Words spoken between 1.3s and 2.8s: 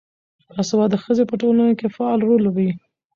ټولنه کې فعال رول لوبوي.